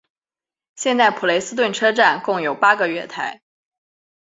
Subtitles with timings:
[0.77, 3.43] 现在普雷斯顿车站共有八个月台。